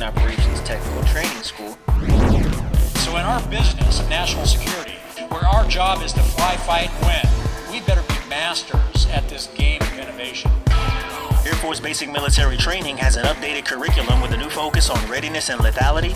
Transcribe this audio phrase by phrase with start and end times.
[0.00, 1.76] Aviation Operations Technical Training School.
[3.00, 4.94] So, in our business of national security,
[5.28, 9.80] where our job is to fly, fight, win, we better be masters at this game
[9.82, 10.50] of innovation.
[11.46, 15.48] Air Force Basic Military Training has an updated curriculum with a new focus on readiness
[15.50, 16.14] and lethality.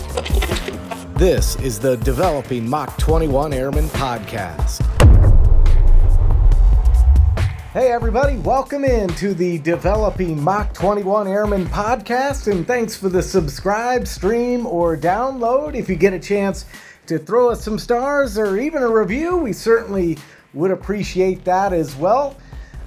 [1.17, 4.94] This is the Developing Mach 21 Airmen podcast.
[7.75, 13.21] Hey, everybody, welcome in to the Developing Mach 21 Airmen podcast, and thanks for the
[13.21, 15.75] subscribe, stream, or download.
[15.75, 16.63] If you get a chance
[17.07, 20.17] to throw us some stars or even a review, we certainly
[20.53, 22.37] would appreciate that as well.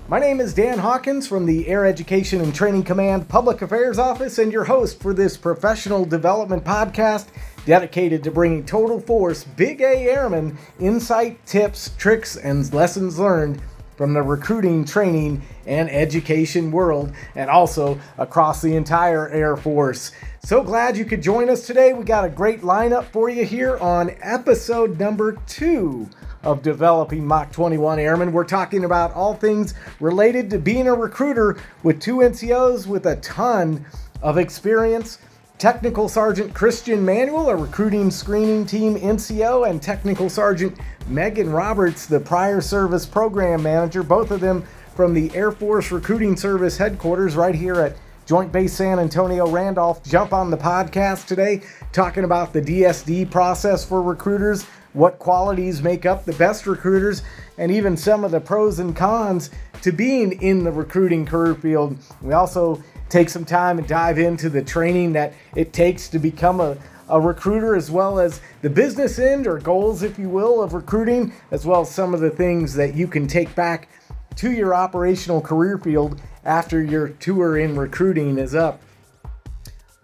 [0.08, 4.38] My name is Dan Hawkins from the Air Education and Training Command Public Affairs Office,
[4.38, 7.26] and your host for this professional development podcast
[7.66, 13.60] dedicated to bringing total force Big A Airmen insight, tips, tricks, and lessons learned
[13.98, 20.12] from the recruiting, training, and education world, and also across the entire Air Force.
[20.44, 21.92] So glad you could join us today.
[21.92, 26.08] We got a great lineup for you here on episode number two
[26.44, 28.32] of Developing Mach 21 Airmen.
[28.32, 33.16] We're talking about all things related to being a recruiter with two NCOs with a
[33.16, 33.84] ton
[34.22, 35.18] of experience
[35.58, 40.78] Technical Sergeant Christian Manuel, a recruiting screening team NCO, and Technical Sergeant
[41.08, 44.64] Meagan Roberts, the prior service program manager, both of them
[44.94, 50.04] from the Air Force Recruiting Service headquarters right here at Joint Base San Antonio Randolph.
[50.04, 56.06] Jump on the podcast today talking about the DSD process for recruiters, what qualities make
[56.06, 57.22] up the best recruiters,
[57.56, 59.50] and even some of the pros and cons
[59.82, 61.98] to being in the recruiting career field.
[62.22, 66.60] We also take some time and dive into the training that it takes to become
[66.60, 66.76] a,
[67.08, 71.32] a recruiter, as well as the business end or goals, if you will, of recruiting,
[71.50, 73.88] as well as some of the things that you can take back
[74.36, 78.80] to your operational career field after your tour in recruiting is up.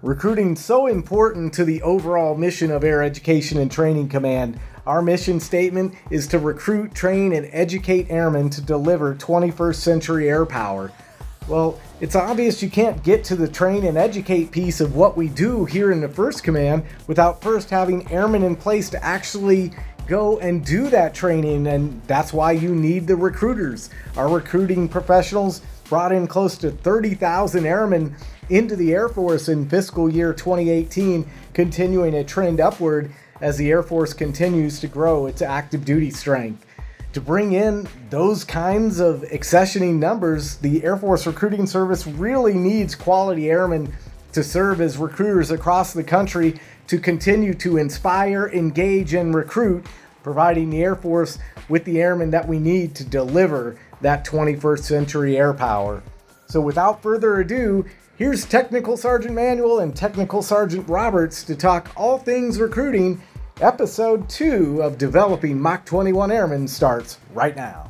[0.02, 4.58] Recruiting so important to the overall mission of Air Education and Training Command.
[4.86, 10.44] Our mission statement is to recruit, train, and educate airmen to deliver 21st century air
[10.44, 10.92] power.
[11.46, 15.28] Well, it's obvious you can't get to the train and educate piece of what we
[15.28, 19.72] do here in the First Command without first having airmen in place to actually
[20.06, 23.90] go and do that training, and that's why you need the recruiters.
[24.16, 28.16] Our recruiting professionals brought in close to 30,000 airmen
[28.48, 33.12] into the Air Force in fiscal year 2018, continuing a trend upward
[33.42, 36.64] as the Air Force continues to grow its active duty strength
[37.14, 42.96] to bring in those kinds of accessioning numbers, the Air Force Recruiting Service really needs
[42.96, 43.94] quality airmen
[44.32, 49.86] to serve as recruiters across the country to continue to inspire, engage, and recruit,
[50.24, 51.38] providing the Air Force
[51.68, 56.02] with the airmen that we need to deliver that 21st century air power.
[56.46, 57.84] So, without further ado,
[58.16, 63.22] here's Technical Sergeant Manuel and Technical Sergeant Roberts to talk all things recruiting
[63.60, 67.88] Episode 2 of Developing Mach 21 Airmen starts right now.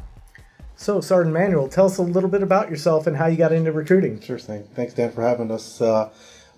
[0.77, 3.73] So, Sergeant Manuel, tell us a little bit about yourself and how you got into
[3.73, 4.21] recruiting.
[4.21, 4.69] Sure thing.
[4.75, 5.81] Thanks, Dan, for having us.
[5.81, 6.11] Uh,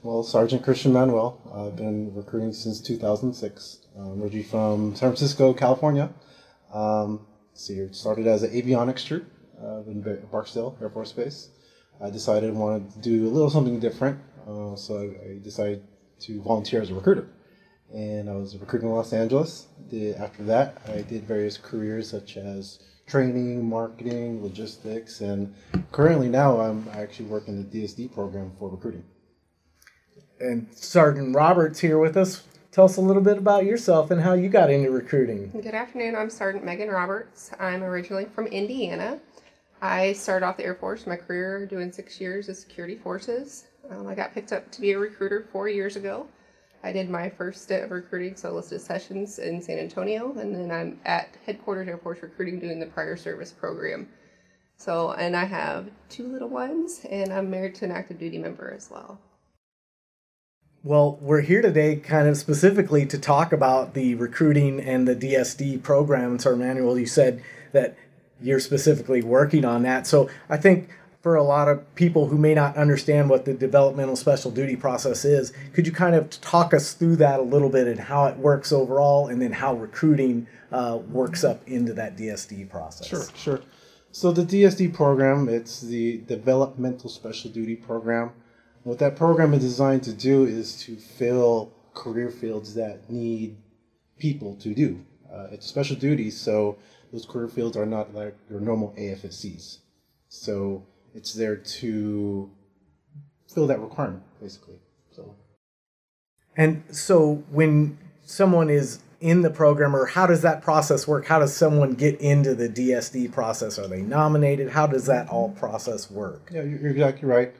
[0.02, 1.40] well, Sergeant Christian Manuel.
[1.54, 3.78] I've been recruiting since 2006.
[3.96, 6.10] I'm originally from San Francisco, California.
[6.74, 9.30] Um, see, started as an avionics troop
[9.62, 10.02] uh, in
[10.32, 11.50] Barksdale Air Force Base.
[12.02, 14.18] I decided I wanted to do a little something different,
[14.48, 15.84] uh, so I, I decided
[16.22, 17.28] to volunteer as a recruiter
[17.92, 19.66] and I was recruiting in Los Angeles.
[19.88, 25.54] Did, after that, I did various careers such as training, marketing, logistics, and
[25.92, 29.04] currently now I'm actually working the DSD program for recruiting.
[30.40, 32.42] And Sergeant Roberts here with us.
[32.72, 35.50] Tell us a little bit about yourself and how you got into recruiting.
[35.50, 36.14] Good afternoon.
[36.14, 37.50] I'm Sergeant Meagan Roberts.
[37.58, 39.18] I'm originally from Indiana.
[39.80, 43.66] I started off the Air Force, my career doing six years of security forces.
[43.90, 46.26] Um, I got picked up to be a recruiter four years ago.
[46.82, 50.70] I did my first stint of recruiting so solicited sessions in San Antonio, and then
[50.70, 54.08] I'm at headquarters Air Force Recruiting doing the prior service program.
[54.76, 58.72] So, and I have two little ones, and I'm married to an active duty member
[58.72, 59.18] as well.
[60.84, 65.82] Well, we're here today kind of specifically to talk about the recruiting and the DSD
[65.82, 66.38] program.
[66.38, 67.42] So, Manuel, you said
[67.72, 67.96] that
[68.40, 70.06] you're specifically working on that.
[70.06, 70.90] So I think
[71.26, 75.24] for a lot of people who may not understand what the developmental special duty process
[75.24, 78.36] is, could you kind of talk us through that a little bit and how it
[78.36, 83.08] works overall, and then how recruiting uh, works up into that DSD process?
[83.08, 83.60] Sure, sure.
[84.12, 88.30] So the DSD program, it's the developmental special duty program.
[88.84, 93.56] What that program is designed to do is to fill career fields that need
[94.16, 95.04] people to do.
[95.28, 96.78] Uh, it's special duties, so
[97.12, 99.78] those career fields are not like your normal AFSCs.
[100.28, 102.50] So it's there to
[103.52, 104.76] fill that requirement, basically.
[105.10, 105.34] So.
[106.56, 111.26] And so when someone is in the program, or how does that process work?
[111.26, 113.78] How does someone get into the DSD process?
[113.78, 114.68] Are they nominated?
[114.68, 116.50] How does that all process work?
[116.52, 117.54] Yeah, you're exactly right.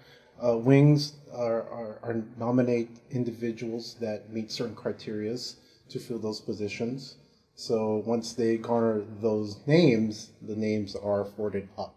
[0.44, 5.56] Uh, wings are, are, are, nominate individuals that meet certain criterias
[5.88, 7.16] to fill those positions.
[7.54, 11.94] So once they garner those names, the names are forwarded up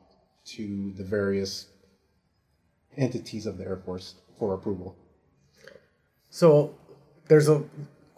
[0.55, 1.67] to the various
[2.97, 4.95] entities of the Air Force for approval.
[6.29, 6.75] So
[7.27, 7.63] there's a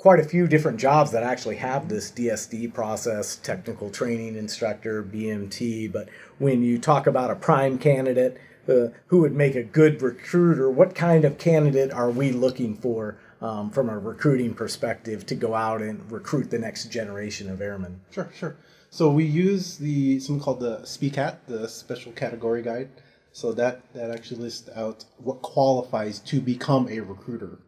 [0.01, 5.91] quite a few different jobs that actually have this DSD process, technical training instructor, BMT.
[5.91, 8.35] But when you talk about a prime candidate
[8.67, 13.19] uh, who would make a good recruiter, what kind of candidate are we looking for
[13.41, 18.01] um, from a recruiting perspective to go out and recruit the next generation of airmen?
[18.09, 18.55] Sure, sure.
[18.93, 22.89] So we use the something called the SPCAT, the Special Category Guide.
[23.31, 27.59] So that that actually lists out what qualifies to become a recruiter.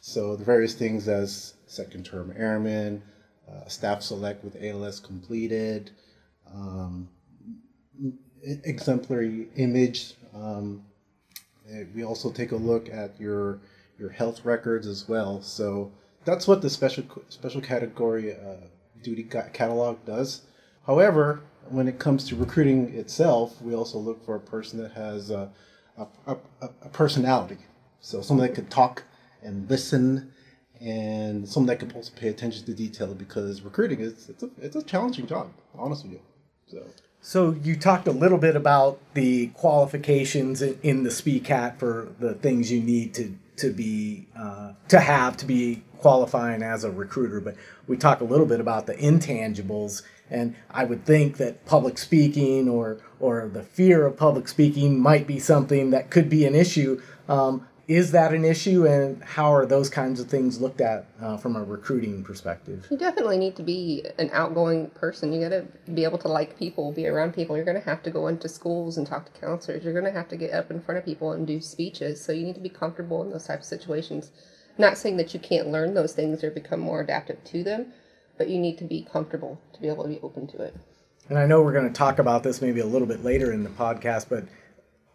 [0.00, 3.02] So the various things as second term airman,
[3.46, 5.90] uh, staff select with ALS completed,
[6.50, 7.10] um,
[8.42, 10.14] exemplary image.
[10.34, 10.86] Um,
[11.94, 13.60] we also take a look at your
[13.98, 15.42] your health records as well.
[15.42, 15.92] So
[16.24, 18.68] that's what the special special category uh,
[19.02, 20.46] duty catalog does.
[20.86, 25.30] However, when it comes to recruiting itself, we also look for a person that has
[25.30, 25.50] a,
[25.96, 27.58] a, a, a personality.
[28.00, 29.04] So someone that could talk
[29.42, 30.32] and listen
[30.80, 34.76] and someone that can also pay attention to detail because recruiting is it's a, it's
[34.76, 36.20] a challenging job honestly
[36.66, 36.84] so
[37.20, 42.72] so you talked a little bit about the qualifications in the SPCAT for the things
[42.72, 47.54] you need to to be uh, to have to be qualifying as a recruiter, but
[47.86, 52.68] we talk a little bit about the intangibles, and I would think that public speaking
[52.68, 57.00] or or the fear of public speaking might be something that could be an issue.
[57.28, 61.36] Um, is that an issue and how are those kinds of things looked at uh,
[61.36, 62.86] from a recruiting perspective?
[62.90, 65.32] You definitely need to be an outgoing person.
[65.32, 67.56] You got to be able to like people be around people.
[67.56, 69.84] You're going to have to go into schools and talk to counselors.
[69.84, 72.24] You're going to have to get up in front of people and do speeches.
[72.24, 74.30] So you need to be comfortable in those types of situations.
[74.78, 77.92] Not saying that you can't learn those things or become more adaptive to them
[78.38, 80.74] but you need to be comfortable to be able to be open to it.
[81.28, 83.62] And i know we're going to talk about this maybe a little bit later in
[83.62, 84.44] the podcast but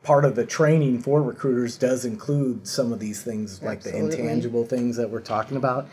[0.07, 4.09] part of the training for recruiters does include some of these things like Absolutely.
[4.09, 5.85] the intangible things that we're talking about.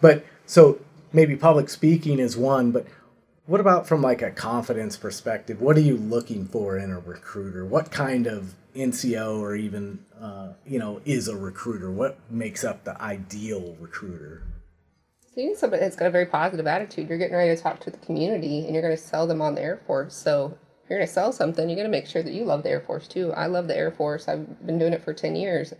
[0.00, 0.80] But so
[1.12, 2.88] maybe public speaking is one but
[3.46, 5.60] what about from like a confidence perspective?
[5.60, 7.64] What are you looking for in a recruiter?
[7.64, 11.88] What kind of nco or even uh, you know is a recruiter?
[11.88, 14.42] What makes up the ideal recruiter?
[15.32, 17.78] So you need somebody that's got a very positive attitude you're getting ready to talk
[17.82, 20.16] to the community and you're going to sell them on the air force.
[20.16, 20.58] So
[20.92, 22.82] you're going to sell something, you're going to make sure that you love the Air
[22.82, 23.32] Force too.
[23.32, 24.28] I love the Air Force.
[24.28, 25.72] I've been doing it for 10 years.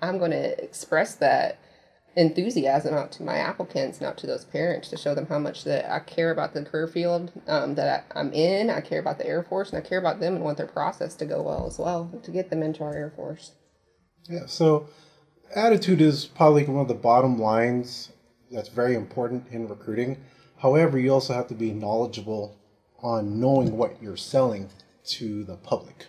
[0.00, 1.58] I'm going to express that
[2.14, 5.64] enthusiasm out to my applicants and out to those parents to show them how much
[5.64, 8.70] that I care about the career field um, that I, am in.
[8.70, 11.16] I care about the Air Force and I care about them and want their process
[11.16, 13.50] to go well as well to get them into our Air Force.
[14.28, 14.86] Yeah, so
[15.56, 18.12] attitude is probably one of the bottom lines
[18.52, 20.18] that's very important in recruiting.
[20.58, 22.61] However, you also have to be knowledgeable
[23.02, 24.68] on knowing what you're selling
[25.04, 26.06] to the public.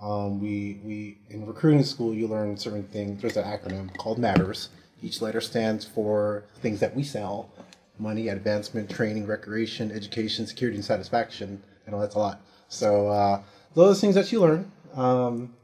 [0.00, 3.20] Um, we, we in recruiting school you learn certain things.
[3.20, 4.68] There's an acronym called MATTERS.
[5.02, 7.50] Each letter stands for things that we sell:
[7.98, 11.62] money, advancement, training, recreation, education, security, and satisfaction.
[11.86, 12.40] I know that's a lot.
[12.68, 13.42] So uh,
[13.74, 14.70] those things that you learn.
[14.94, 15.54] Um,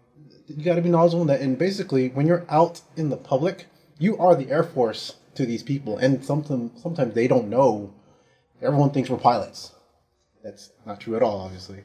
[0.49, 1.41] you got to be knowledgeable in that.
[1.41, 3.67] And basically, when you're out in the public,
[3.99, 7.93] you are the Air Force to these people, and sometimes sometimes they don't know.
[8.63, 9.73] Everyone thinks we're pilots
[10.47, 11.83] that's not true at all, obviously.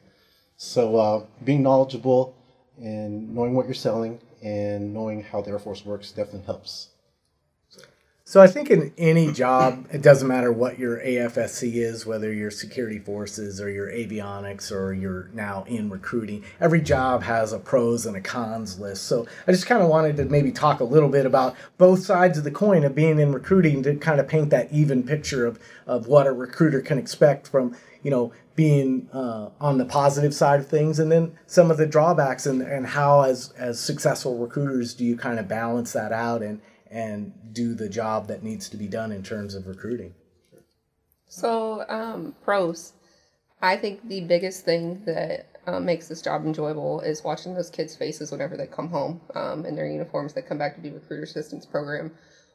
[0.55, 2.35] So uh, being knowledgeable
[2.77, 6.89] and knowing what you're selling and knowing how the Air Force works definitely helps.
[8.31, 12.49] So I think in any job, it doesn't matter what your AFSC is, whether you're
[12.49, 16.45] security forces or your avionics or you're now in recruiting.
[16.61, 19.03] Every job has a pros and a cons list.
[19.03, 22.37] So I just kind of wanted to maybe talk a little bit about both sides
[22.37, 25.59] of the coin of being in recruiting to kind of paint that even picture of,
[25.85, 30.59] of what a recruiter can expect from, you know, being uh, on the positive side
[30.59, 34.93] of things and then some of the drawbacks and, and how as as successful recruiters
[34.93, 38.77] do you kind of balance that out and and do the job that needs to
[38.77, 40.13] be done in terms of recruiting?
[41.27, 42.93] So um, pros.
[43.61, 47.95] I think the biggest thing that um, makes this job enjoyable is watching those kids
[47.95, 51.23] faces whenever they come home um, in their uniforms they come back to do recruiter
[51.23, 52.11] assistance program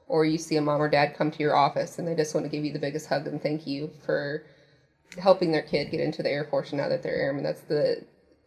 [0.08, 2.44] or you see a mom or dad come to your office and they just want
[2.44, 4.44] to give you the biggest hug and thank you for
[5.18, 7.42] helping their kid get into the Air Force now that they're airmen.
[7.44, 8.04] That's the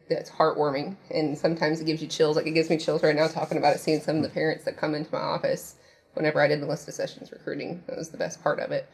[0.10, 2.36] that's heartwarming, and sometimes it gives you chills.
[2.36, 4.66] Like it gives me chills right now talking about it, seeing some of the parents
[4.66, 5.75] that come into my office
[6.16, 7.84] whenever I did the enlisted accessions recruiting.
[7.88, 8.89] That was the best part of it.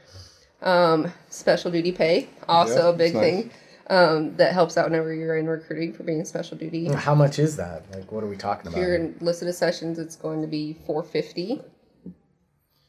[0.61, 3.23] Um, special duty pay, also Yeah, a big nice.
[3.23, 3.51] thing
[3.89, 6.87] um, that helps out whenever you're in recruiting for being special duty.
[6.91, 7.83] How much is that?
[7.93, 8.77] Like, what are we talking about?
[8.77, 9.15] If you're here?
[9.19, 11.61] enlisted accessions, it's going to be 450.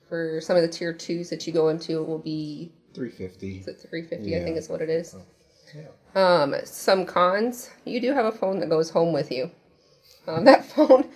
[0.08, 3.58] For some of the tier twos that you go into, it will be 350.
[3.60, 4.60] is it 350 I think Yeah.
[4.60, 5.14] is what it is.
[5.74, 5.82] Yeah.
[6.14, 9.50] Um, some cons, you do have a phone that goes home with you.
[10.26, 11.08] Um, that phone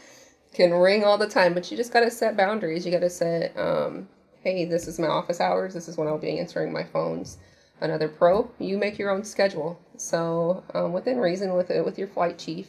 [0.53, 2.85] can ring all the time, but you just got to set boundaries.
[2.85, 4.09] You got to set, um,
[4.43, 5.75] hey, this is my office hours.
[5.75, 7.39] This is when I'll be answering my phones.
[7.81, 9.81] Another pro, you make your own schedule.
[9.97, 12.69] So um, within reason, with it, with your flight chief,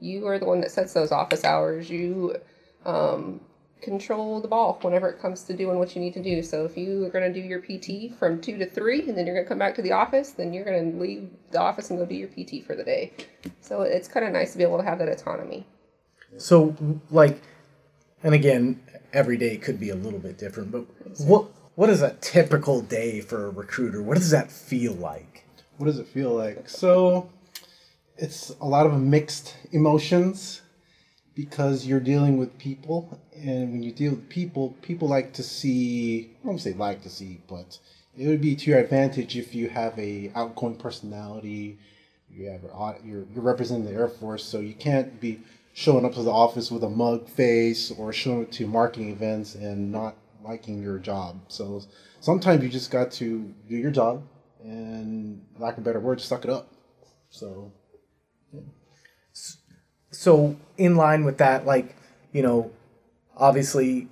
[0.00, 1.88] you are the one that sets those office hours.
[1.88, 2.36] You
[2.84, 3.40] um,
[3.80, 6.42] control the ball whenever it comes to doing what you need to do.
[6.42, 9.26] So if you are going to do your PT from two to three, and then
[9.26, 11.90] you're going to come back to the office, then you're going to leave the office
[11.90, 13.12] and go do your PT for the day.
[13.60, 15.66] So it's kind of nice to be able to have that autonomy.
[16.36, 16.76] So,
[17.10, 17.40] like,
[18.22, 18.80] and again,
[19.12, 20.84] every day could be a little bit different, but
[21.20, 24.02] what what is a typical day for a recruiter?
[24.02, 25.44] What does that feel like?
[25.76, 26.68] What does it feel like?
[26.68, 27.30] So,
[28.16, 30.62] it's a lot of mixed emotions
[31.38, 36.32] because you're dealing with people, and when you deal with people, people like to see.
[36.42, 37.78] I don't say like to see, but
[38.18, 41.78] it would be to your advantage if you have a outgoing personality.
[42.28, 42.62] You have
[43.04, 45.38] you're, you're representing the Air Force, so you can't be
[45.74, 49.54] showing up to the office with a mug face or showing up to marketing events
[49.54, 51.38] and not liking your job.
[51.46, 51.82] So
[52.20, 54.24] sometimes you just got to do your job
[54.64, 56.72] and, lack of a better word, suck it up.
[57.30, 57.70] So
[60.10, 61.94] So, in line with that, like,
[62.32, 62.70] you know,
[63.36, 64.08] obviously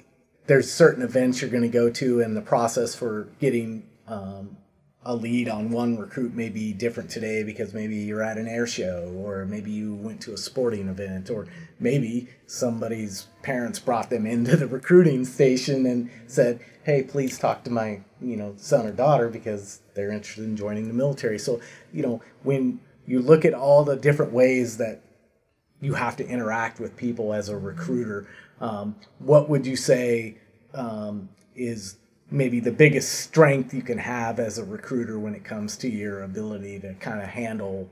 [0.46, 4.56] there's certain events you're going to go to, and the process for getting um,
[5.04, 8.66] a lead on one recruit may be different today because maybe you're at an air
[8.66, 11.46] show, or maybe you went to a sporting event, or
[11.78, 17.70] maybe somebody's parents brought them into the recruiting station and said, "Hey, please talk to
[17.70, 21.60] my, you know, son or daughter because they're interested in joining the military." So,
[21.92, 25.02] you know, when you look at all the different ways that
[25.86, 28.26] you have to interact with people as a recruiter.
[28.60, 30.36] Um, what would you say
[30.74, 31.96] um, is
[32.28, 36.24] maybe the biggest strength you can have as a recruiter when it comes to your
[36.24, 37.88] ability to kind of handle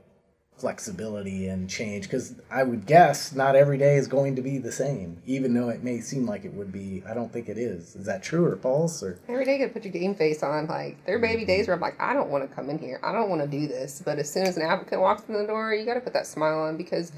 [0.57, 2.03] flexibility and change?
[2.03, 5.69] Because I would guess not every day is going to be the same, even though
[5.69, 7.01] it may seem like it would be.
[7.09, 7.95] I don't think it is.
[7.95, 9.01] Is that true or false?
[9.01, 10.67] Or Every day you got to put your game face on.
[10.67, 12.99] Like, there may be days where I'm like, I don't want to come in here.
[13.01, 14.01] I don't want to do this.
[14.03, 16.27] But as soon as an applicant walks in the door, you got to put that
[16.27, 17.13] smile on because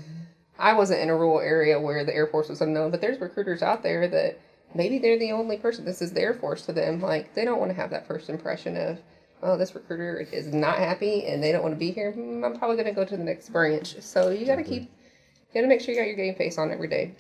[0.59, 3.61] I wasn't in a rural area where the Air Force was unknown, but there's recruiters
[3.61, 4.39] out there that
[4.73, 5.85] maybe they're the only person.
[5.85, 7.01] This is the Air Force to them.
[7.01, 8.99] Like, they don't want to have that first impression of,
[9.43, 12.11] oh, this recruiter is not happy and they don't want to be here.
[12.11, 14.01] Hmm, I'm probably going to go to the next branch.
[14.01, 16.57] So you got to keep, you got to make sure you got your game face
[16.57, 17.13] on every day.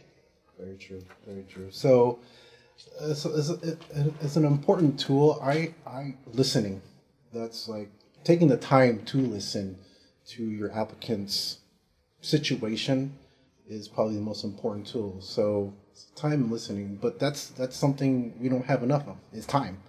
[0.59, 1.03] Very true.
[1.27, 1.67] Very true.
[1.69, 2.19] So,
[2.99, 3.79] uh, so it's, it,
[4.21, 5.39] it's an important tool.
[5.43, 6.81] I, I listening.
[7.33, 7.91] That's like
[8.23, 9.77] taking the time to listen
[10.29, 11.59] to your applicant's
[12.21, 13.13] situation
[13.67, 15.19] is probably the most important tool.
[15.21, 15.73] So,
[16.15, 16.97] time and listening.
[17.01, 19.17] But that's that's something we don't have enough of.
[19.33, 19.79] Is time.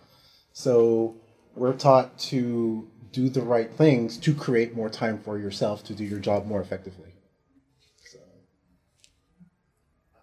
[0.52, 1.16] So
[1.54, 6.04] we're taught to do the right things to create more time for yourself to do
[6.04, 7.14] your job more effectively.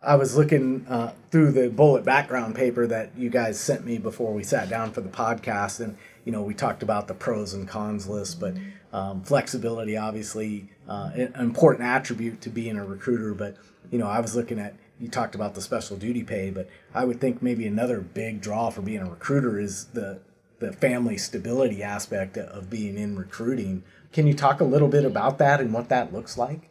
[0.05, 4.33] I was looking uh, through the bullet background paper that you guys sent me before
[4.33, 7.67] we sat down for the podcast, and you know we talked about the pros and
[7.67, 8.55] cons list, but
[8.91, 13.33] um, flexibility obviously uh, an important attribute to being a recruiter.
[13.33, 13.55] But
[13.91, 17.05] you know I was looking at you talked about the special duty pay, but I
[17.05, 20.19] would think maybe another big draw for being a recruiter is the
[20.59, 23.83] the family stability aspect of being in recruiting.
[24.13, 26.69] Can you talk a little bit about that and what that looks like?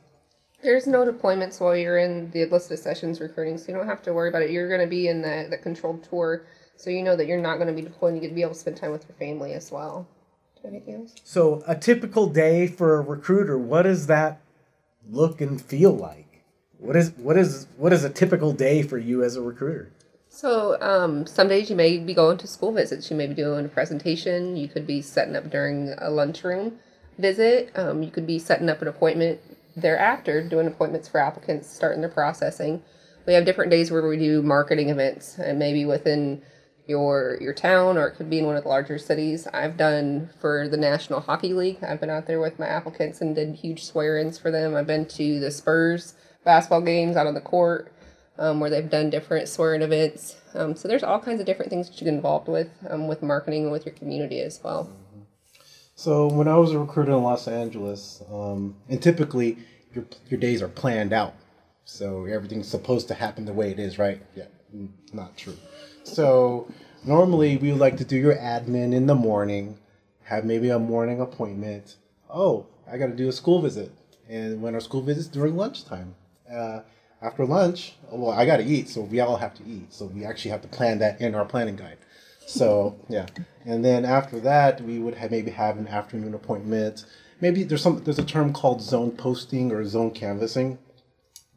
[0.62, 4.14] There's no deployments while you're in the enlisted accessions recruiting, so you don't have to
[4.14, 4.50] worry about it.
[4.50, 6.46] You're going to be in the, the controlled tour,
[6.76, 8.14] so you know that you're not going to be deployed.
[8.14, 10.06] You get to be able to spend time with your family as well.
[10.54, 11.14] Do you have anything else?
[11.24, 14.40] So, a typical day for a recruiter, what does that
[15.10, 16.44] look and feel like?
[16.78, 19.90] What is what is what is a typical day for you as a recruiter?
[20.28, 23.08] So, um, some days you may be going to school visits.
[23.08, 24.56] You may be doing a presentation.
[24.56, 26.78] You could be setting up during a lunchroom
[27.18, 27.70] visit.
[27.76, 29.40] Um, you could be setting up an appointment
[29.76, 32.82] thereafter, doing appointments for applicants, starting their processing.
[33.26, 36.42] We have different days where we do marketing events, and maybe within
[36.86, 39.46] your your town, or it could be in one of the larger cities.
[39.52, 41.78] I've done for the National Hockey League.
[41.82, 44.74] I've been out there with my applicants and did huge swear-ins for them.
[44.74, 46.14] I've been to the Spurs
[46.44, 47.90] basketball games out on the court
[48.38, 50.36] um, where they've done different swearing events.
[50.54, 53.22] Um, so there's all kinds of different things that you get involved with um, with
[53.22, 54.90] marketing and with your community as well.
[55.96, 59.58] So when I was a recruiter in Los Angeles, um, and typically
[59.94, 61.34] your your days are planned out,
[61.84, 64.20] so everything's supposed to happen the way it is, right?
[64.34, 65.56] Yeah, Mm, Not true.
[66.04, 66.68] So
[67.04, 69.78] normally we would like to do your admin in the morning,
[70.24, 71.96] have maybe a morning appointment.
[72.30, 73.90] Oh, I got to do a school visit,
[74.28, 76.14] and when our school visits during lunchtime.
[76.50, 76.80] Uh,
[77.22, 79.92] after lunch, well, I got to eat, so we all have to eat.
[79.94, 81.96] So we actually have to plan that in our planning guide.
[82.46, 83.26] So yeah,
[83.64, 87.06] and then after that, we would have maybe have an afternoon appointment.
[87.40, 90.78] Maybe there's some there's a term called zone posting or zone canvassing.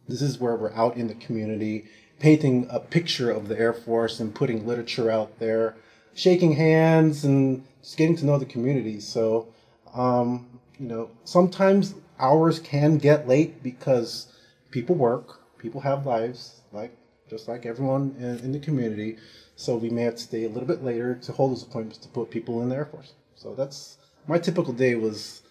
[0.08, 1.86] This is where we're out in the community,
[2.20, 5.76] painting a picture of the Air Force and putting literature out there,
[6.14, 9.00] shaking hands and just getting to know the community.
[9.00, 9.48] So,
[9.94, 10.48] um,
[10.80, 14.34] you know, sometimes hours can get late because
[14.72, 16.96] people work, people have lives, like
[17.30, 19.18] just like everyone in, in the community.
[19.56, 22.08] So we may have to stay a little bit later to hold those appointments to
[22.10, 23.14] put people in the Air Force.
[23.36, 23.98] So that's
[24.28, 25.42] my typical day was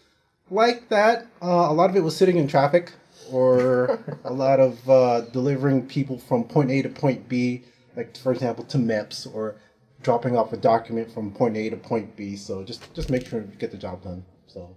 [0.51, 1.27] like that.
[1.43, 2.93] Uh, a lot of it was sitting in traffic
[3.31, 7.65] or a lot of uh, delivering people from point A to point B,
[7.97, 9.57] like for example to MEPS or
[10.03, 12.37] dropping off a document from point A to point B.
[12.37, 14.25] So just just make sure to get the job done.
[14.47, 14.77] So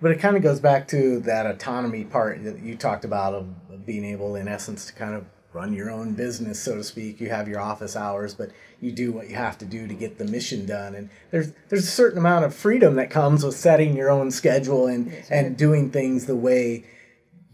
[0.00, 3.46] But it kind of goes back to that autonomy part that you talked about of,
[3.70, 7.20] of being able, in essence, to kind of run your own business, so to speak.
[7.20, 8.50] You have your office hours, but
[8.80, 10.94] you do what you have to do to get the mission done.
[10.94, 14.86] And there's there's a certain amount of freedom that comes with setting your own schedule
[14.86, 16.84] and and doing things the way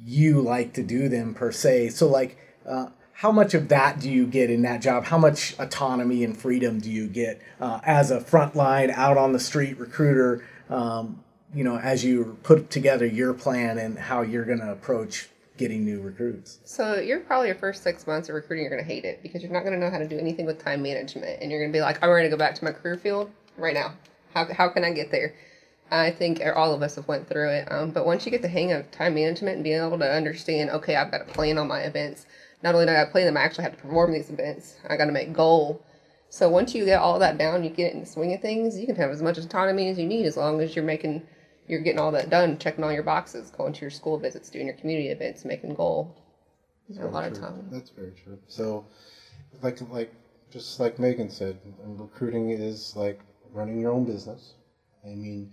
[0.09, 1.91] you like to do them per se.
[1.91, 2.37] So like.
[2.67, 5.07] Uh, how much of that do you get in that job?
[5.07, 9.41] How much autonomy and freedom do you get uh, as a frontline, out on the
[9.41, 10.45] street recruiter?
[10.71, 15.31] Um, you know, as you put together your plan and how you're going to approach
[15.59, 16.61] getting new recruits.
[16.65, 19.53] So you're probably your first six months of recruiting, you're gonna hate it because you're
[19.53, 22.03] not gonna know how to do anything with time management, and you're gonna be like,
[22.03, 23.93] I'm ready to go back to my career field right now.
[24.35, 25.35] How how can I get there?
[25.91, 27.71] I think all of us have went through it.
[27.71, 30.71] Um, but once you get the hang of time management and being able to understand,
[30.71, 32.27] okay, I've got to plan on my events.
[32.63, 34.77] Not only do I got to plan them, I actually have to perform these events.
[34.89, 35.83] I got to make goal.
[36.31, 38.79] So once you get all that down, you get in the swing of things.
[38.79, 41.27] You can have as much autonomy as you need, as long as you're making,
[41.67, 44.67] you're getting all that done, checking all your boxes, going to your school visits, doing
[44.67, 46.15] your community events, making goal.
[47.01, 47.69] a lot of time.
[47.71, 48.39] That's very true.
[48.49, 48.85] So,
[49.63, 50.13] like like
[50.51, 53.21] just like Meagan said, recruiting is like
[53.53, 54.55] running your own business.
[55.05, 55.53] I mean,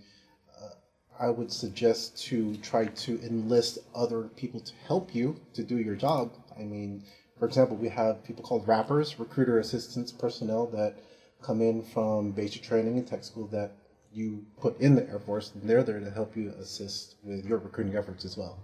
[1.18, 5.94] I would suggest to try to enlist other people to help you to do your
[5.94, 6.32] job.
[6.58, 7.04] I mean,
[7.38, 10.98] for example, we have people called RAPers, recruiter assistance personnel that
[11.42, 13.72] come in from basic training and tech school that
[14.12, 17.58] you put in the Air Force, and they're there to help you assist with your
[17.58, 18.58] recruiting efforts as well.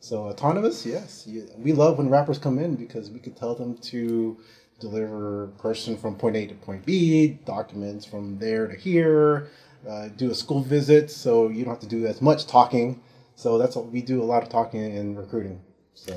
[0.00, 1.28] So autonomous, yes.
[1.56, 4.36] We love when RAPers come in because we could tell them to
[4.80, 9.48] deliver person from point A to point B, documents from there to here,
[9.88, 13.00] uh, do a school visit, so you don't have to do as much talking.
[13.34, 15.60] So that's what we do a lot of talking in recruiting.
[15.94, 16.16] So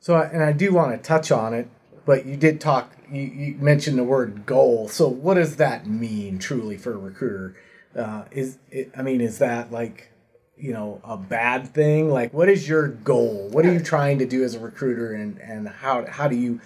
[0.00, 1.68] So, I- and I do want to touch on it,
[2.06, 4.88] but you did talk, you, you mentioned the word goal.
[4.88, 7.56] So, what does that mean truly for a recruiter?
[7.96, 10.10] Uh, is it, I mean, is that like,
[10.56, 12.10] you know, a bad thing?
[12.10, 13.48] Like, what is your goal?
[13.50, 16.60] What are you trying to do as a recruiter, and and how how do you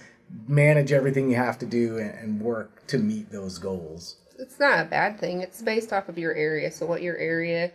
[0.49, 4.17] manage everything you have to do and, and work to meet those goals?
[4.43, 5.41] It's not a bad thing.
[5.41, 6.71] It's based off of your area.
[6.71, 7.71] So what your area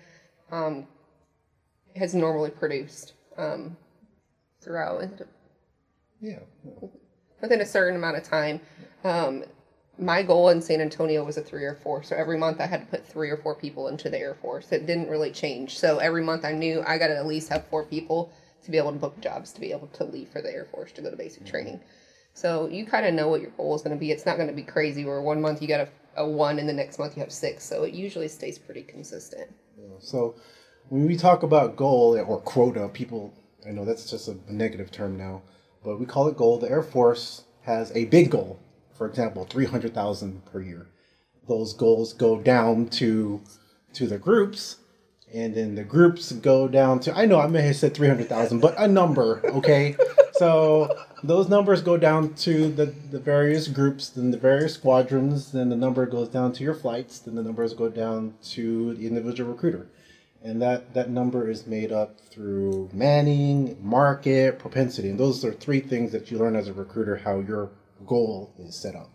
[0.51, 0.88] um,
[1.95, 3.75] has normally produced um,
[4.62, 5.01] throughout
[6.21, 6.39] yeah,
[7.41, 8.60] within a certain amount of time.
[9.03, 9.43] Um,
[9.99, 12.03] my goal in San Antonio was a three or four.
[12.03, 14.71] So every month I had to put three or four people into the Air Force.
[14.71, 15.77] It didn't really change.
[15.77, 18.32] So every month I knew I got to at least have four people
[18.63, 20.91] to be able to book jobs, to be able to leave for the Air Force
[20.93, 21.80] to go to basic training.
[22.34, 24.12] So you kind of know what your goal is going to be.
[24.12, 26.67] It's not going to be crazy where one month you got a, a one and
[26.67, 27.63] the next month you have six.
[27.63, 29.49] So it usually stays pretty consistent.
[29.99, 30.36] So
[30.89, 33.34] when we talk about goal or quota, people,
[33.67, 35.43] I know that's just a negative term now,
[35.84, 36.58] but we call it goal.
[36.58, 38.60] The Air Force has a big goal,
[38.93, 40.88] for example, 300,000 per year.
[41.47, 43.41] Those goals go down to
[43.93, 44.77] to the groups,
[45.34, 48.75] and then the groups go down to I know I may have said 300,000, but
[48.77, 49.95] a number, okay?
[50.34, 55.69] so those numbers go down to the, the various groups, then the various squadrons, then
[55.69, 59.51] the number goes down to your flights, then the numbers go down to the individual
[59.51, 59.88] recruiter.
[60.43, 65.10] And that, that number is made up through manning, market, propensity.
[65.10, 67.71] And those are three things that you learn as a recruiter how your
[68.06, 69.10] goal is set up.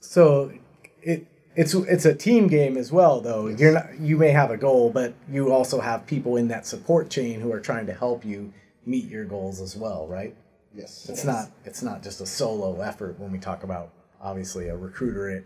[0.00, 0.52] So
[1.00, 3.46] it it's it's a team game as well though.
[3.46, 7.08] You're not you may have a goal, but you also have people in that support
[7.08, 8.52] chain who are trying to help you
[8.86, 10.34] meet your goals as well, right?
[10.74, 11.08] Yes.
[11.08, 13.90] It's not it's not just a solo effort when we talk about
[14.20, 15.44] obviously a recruiter at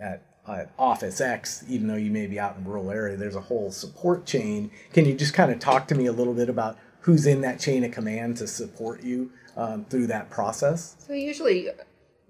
[0.00, 3.36] at, at Office X, even though you may be out in a rural area, there's
[3.36, 4.70] a whole support chain.
[4.92, 7.60] Can you just kind of talk to me a little bit about who's in that
[7.60, 10.96] chain of command to support you um, through that process?
[11.06, 11.68] So usually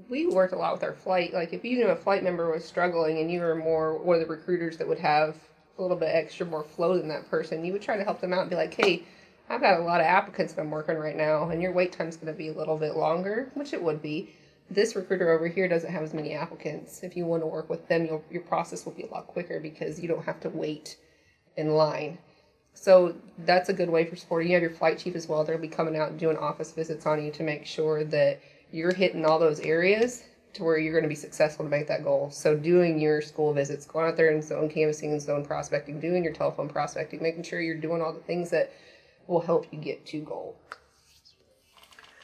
[0.09, 1.33] we worked a lot with our flight.
[1.33, 4.27] Like if you knew a flight member was struggling and you were more one of
[4.27, 5.37] the recruiters that would have
[5.79, 8.33] a little bit extra more flow than that person, you would try to help them
[8.33, 9.05] out and be like, hey,
[9.51, 12.17] I've got a lot of applicants that I'm working right now, and your wait time's
[12.17, 14.33] going to be a little bit longer, which it would be.
[14.71, 17.03] This recruiter over here doesn't have as many applicants.
[17.03, 19.99] If you want to work with them, your process will be a lot quicker because
[19.99, 20.97] you don't have to wait
[21.57, 22.19] in line.
[22.75, 24.51] So that's a good way for supporting.
[24.51, 25.43] You have your flight chief as well.
[25.43, 28.95] They'll be coming out and doing office visits on you to make sure that you're
[28.95, 32.31] hitting all those areas to where you're going to be successful to make that goal.
[32.31, 36.23] So doing your school visits, going out there and zone canvassing and zone prospecting, doing
[36.23, 38.73] your telephone prospecting, making sure you're doing all the things that
[39.31, 40.57] will help you get to goal.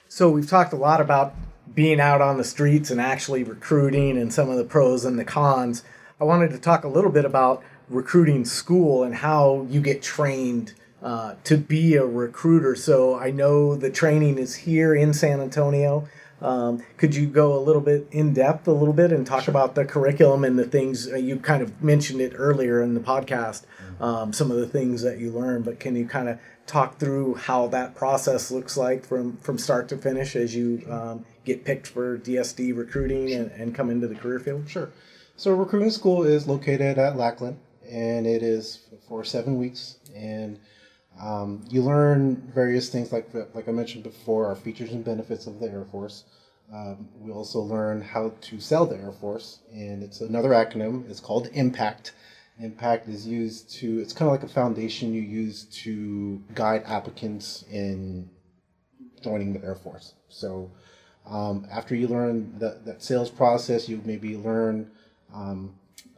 [0.08, 1.34] So we've talked a lot about
[1.72, 5.24] being out on the streets and actually recruiting and some of the pros and the
[5.24, 5.84] cons.
[6.20, 10.74] I wanted to talk a little bit about recruiting school and how you get trained
[11.02, 12.74] uh, to be a recruiter.
[12.74, 16.08] So I know the training is here in San Antonio.
[16.40, 19.74] Um, could you go a little bit in depth, a little bit, and talk about
[19.74, 23.62] the curriculum and the things uh, you kind of mentioned it earlier in the podcast?
[24.00, 27.34] Um, some of the things that you learned, but can you kind of talk through
[27.34, 31.86] how that process looks like from from start to finish as you um, get picked
[31.86, 34.68] for DSD recruiting and, and come into the career field?
[34.68, 34.90] Sure.
[35.36, 37.58] So recruiting school is located at Lackland,
[37.90, 40.58] and it is for seven weeks, and
[41.20, 45.60] um, you learn various things like like I mentioned before, our features and benefits of
[45.60, 46.24] the Air Force.
[46.72, 51.08] Um, we also learn how to sell the Air Force, and it's another acronym.
[51.08, 52.12] It's called IMPACT.
[52.60, 54.00] IMPACT is used to.
[54.00, 58.28] It's kind of like a foundation you use to guide applicants in
[59.22, 60.14] joining the Air Force.
[60.28, 60.70] So
[61.26, 64.90] um, after you learn that, that sales process, you maybe learn
[65.34, 65.74] um,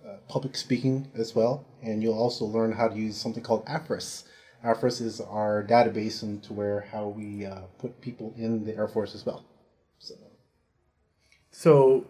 [0.06, 4.24] uh, public speaking as well, and you'll also learn how to use something called AFRIS.
[4.62, 9.14] AFRIS is our database into where how we uh, put people in the Air Force
[9.14, 9.44] as well.
[9.98, 10.14] So,
[11.50, 12.06] so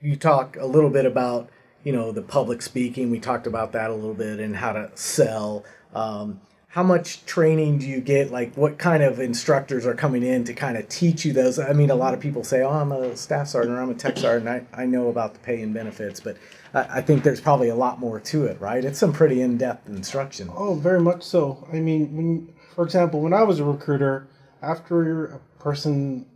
[0.00, 1.50] you talk a little bit about
[1.84, 3.10] you know the public speaking.
[3.10, 5.64] We talked about that a little bit and how to sell.
[5.94, 8.32] Um, how much training do you get?
[8.32, 11.56] Like, what kind of instructors are coming in to kind of teach you those?
[11.60, 13.94] I mean, a lot of people say, "Oh, I'm a staff sergeant or I'm a
[13.94, 14.48] tech sergeant.
[14.48, 16.36] I, I know about the pay and benefits," but
[16.74, 18.84] I, I think there's probably a lot more to it, right?
[18.84, 20.50] It's some pretty in-depth instruction.
[20.52, 21.64] Oh, very much so.
[21.72, 24.26] I mean, when, for example, when I was a recruiter,
[24.60, 26.26] after a person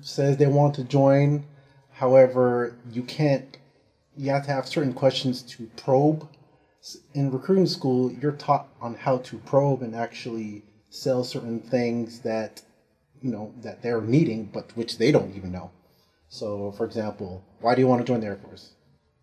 [0.00, 1.44] says they want to join,
[1.92, 3.56] however, you can't.
[4.18, 6.28] You have to have certain questions to probe
[7.14, 12.62] in recruiting school, you're taught on how to probe and actually sell certain things that
[13.20, 15.70] you know that they're needing, but which they don't even know.
[16.28, 18.72] So, for example, why do you want to join the Air Force?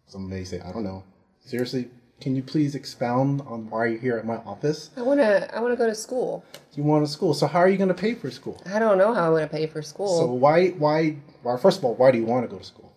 [0.08, 1.04] Some may say, I don't know.
[1.40, 4.90] Seriously, can you please expound on why you're here at my office?
[4.98, 6.44] I wanna I wanna go to school.
[6.74, 8.62] You want to school, so how are you going to pay for school?
[8.66, 10.20] I don't know how I'm gonna pay for school.
[10.20, 12.95] So why why why first of all, why do you want to go to school?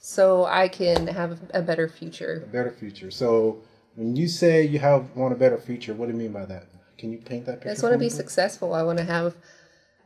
[0.00, 2.42] So I can have a better future.
[2.44, 3.10] A better future.
[3.10, 3.58] So
[3.94, 6.66] when you say you have want a better future, what do you mean by that?
[6.98, 7.70] Can you paint that picture?
[7.70, 8.74] I just want to be successful.
[8.74, 9.36] I want to have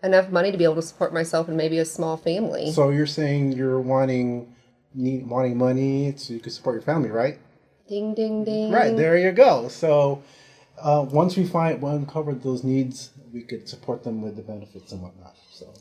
[0.02, 2.70] enough money to be able to support myself and maybe a small family.
[2.72, 4.54] So you're saying you're wanting
[4.94, 7.38] need wanting money so you can support your family, right?
[7.88, 8.70] ding ding ding.
[8.70, 9.68] Right there you go.
[9.68, 10.22] So
[10.80, 14.92] uh, once we find we uncover those needs, we could support them with the benefits
[14.92, 15.36] and whatnot.
[15.50, 15.72] So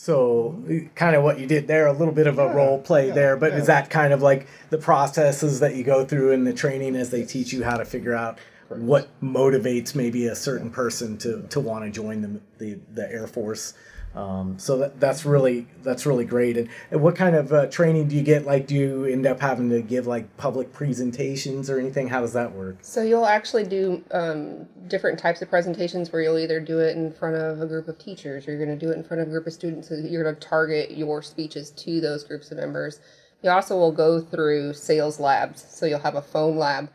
[0.00, 0.88] So, mm-hmm.
[0.94, 3.52] kind of what you did there, a little bit of a role play there, but
[3.52, 7.10] is that kind of like the processes that you go through in the training as
[7.10, 11.60] they teach you how to figure out what motivates maybe a certain person to, to
[11.60, 13.74] want to join the, the, the Air Force?
[14.14, 16.56] Um, so that, that's really that's really great.
[16.56, 18.46] And, and what kind of uh, training do you get?
[18.46, 22.08] Like, do you end up having to give like public presentations or anything?
[22.08, 22.78] How does that work?
[22.82, 27.12] So you'll actually do um, different types of presentations where you'll either do it in
[27.12, 29.28] front of a group of teachers or you're going to do it in front of
[29.28, 29.88] a group of students.
[29.88, 33.00] So you're going to target your speeches to those groups of members.
[33.42, 35.64] You also will go through sales labs.
[35.68, 36.90] So you'll have a phone lab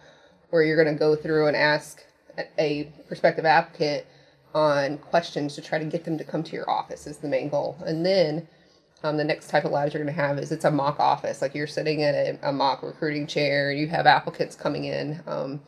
[0.50, 2.04] where you're going to go through and ask
[2.38, 4.06] a- a prospective applicant
[4.54, 7.50] on questions to try to get them to come to your office is the main
[7.50, 7.78] goal.
[7.86, 8.48] And then
[9.04, 11.42] um, the next type of labs you're going to have is it's a mock office.
[11.42, 15.22] Like you're sitting at a, a mock recruiting chair, you have applicants coming in.
[15.28, 15.62] Um,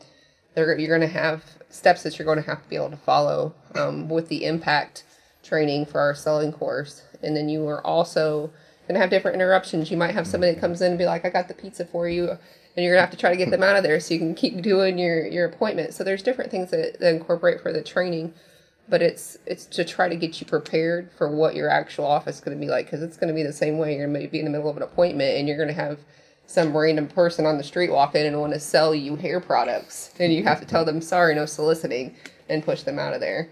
[0.56, 3.54] you're going to have steps that you're going to have to be able to follow
[3.76, 5.04] um, with the impact
[5.44, 7.04] training for our selling course.
[7.22, 8.52] And then you are also
[8.88, 9.92] going to have different interruptions.
[9.92, 12.08] You might have somebody that comes in and be like, I got the pizza for
[12.08, 12.30] you.
[12.30, 14.20] And you're going to have to try to get them out of there so you
[14.20, 15.94] can keep doing your, your appointment.
[15.94, 18.34] So there's different things that, that incorporate for the training
[18.88, 22.42] but it's it's to try to get you prepared for what your actual office is
[22.42, 23.96] going to be like because it's going to be the same way.
[23.96, 26.00] You're going to be in the middle of an appointment and you're going to have
[26.48, 30.14] some random person on the street walk in and want to sell you hair products.
[30.20, 32.16] And you have to tell them sorry no soliciting
[32.50, 33.50] and push them out of there.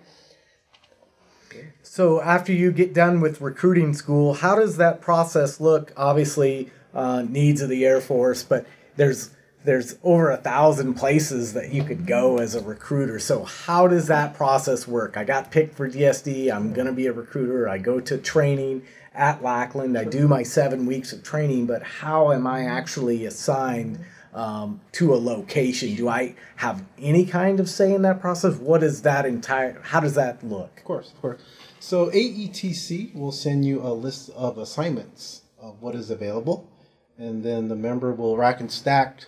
[1.81, 5.93] So after you get done with recruiting school, how does that process look?
[5.95, 8.65] Obviously, uh, needs of the Air Force, but
[8.95, 9.31] there's
[9.63, 13.19] there's over a thousand places that you could go as a recruiter.
[13.19, 15.15] So how does that process work?
[15.17, 16.51] I got picked for DSD.
[16.51, 17.67] I'm gonna be a recruiter.
[17.69, 19.97] I go to training at Lackland.
[19.97, 23.99] I do my seven weeks of training, but how am I actually assigned?
[24.33, 25.93] Um, to a location.
[25.93, 28.55] Do I have any kind of say in that process?
[28.55, 29.79] What is that entire?
[29.79, 30.79] How does that look?
[30.79, 31.41] Of course, of course.
[31.79, 36.67] So AETC will send you a list of assignments of what is available,
[37.15, 39.25] and then the member will rack and stack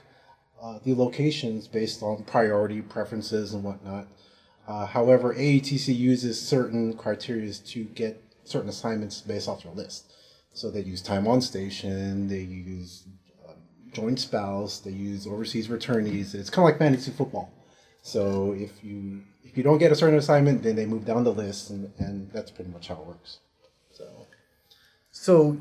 [0.66, 4.08] uh, the locations based on priority preferences and whatnot.
[4.68, 10.12] Uh, however, AETC uses certain criteria to get certain assignments based off your list.
[10.54, 13.04] So they use time on station, they use
[13.96, 14.80] joint spouse.
[14.80, 16.36] They use overseas returnees.
[16.36, 17.52] It's kind of like fantasy football.
[18.04, 21.32] So if you if you don't get a certain assignment, then they move down the
[21.32, 23.40] list, and, and that's pretty much how it works.
[23.94, 24.28] So,
[25.12, 25.58] so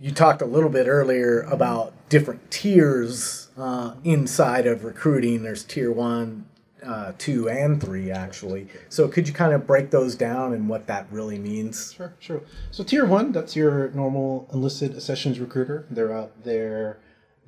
[0.00, 5.42] you talked a little bit earlier about different tiers uh, inside of recruiting.
[5.42, 6.46] There's tier one,
[6.84, 8.68] uh, two, and three actually.
[8.88, 11.92] So could you kind of break those down and what that really means?
[11.92, 12.42] Sure, sure.
[12.70, 15.86] So tier one, that's your normal enlisted accessions recruiter.
[15.90, 16.98] They're out there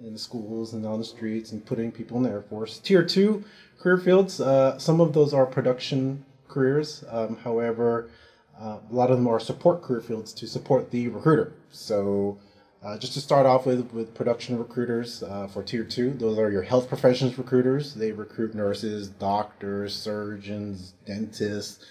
[0.02, 2.78] in the schools and on the streets and putting people in the Air Force.
[2.78, 3.44] Tier two
[3.78, 7.04] career fields, uh, some of those are production careers.
[7.10, 8.08] Um, however,
[8.60, 11.52] uh, a lot of them are support career fields to support the recruiter.
[11.70, 12.38] So,
[12.82, 16.50] uh, just to start off with, with production recruiters uh, for tier two, those are
[16.50, 17.94] your health professions recruiters.
[17.94, 21.84] They recruit nurses, doctors, surgeons, dentists.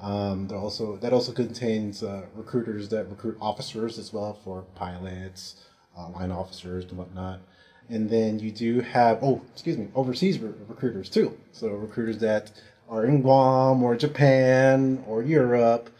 [0.00, 5.56] Um, also that also contains uh, recruiters that recruit officers as well for pilots,
[5.98, 7.40] uh, line officers and whatnot.
[7.88, 11.36] And then you do have, oh, excuse me, overseas re- recruiters too.
[11.50, 12.52] So recruiters that
[12.88, 15.90] are in Guam or Japan or Europe.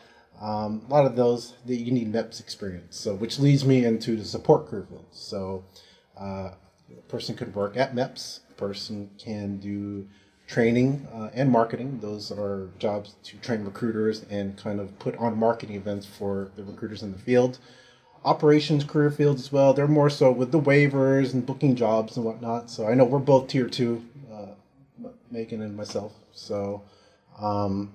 [0.41, 2.97] Um, a lot of those that you need MEPS experience.
[2.97, 5.07] So which leads me into the support career field.
[5.11, 5.65] So
[6.19, 6.51] uh,
[6.91, 8.41] a person could work at MEPS.
[8.51, 10.07] A person can do
[10.47, 11.99] training uh, and marketing.
[12.01, 16.65] Those are jobs to train recruiters and kind of put on marketing events for the
[16.65, 17.59] recruiters in the field
[18.25, 19.73] operations career fields as well.
[19.73, 22.71] They're more so with the waivers and booking jobs and whatnot.
[22.71, 26.13] So I know we're both tier two, uh, Meagan and myself.
[26.33, 26.83] So
[27.39, 27.93] um,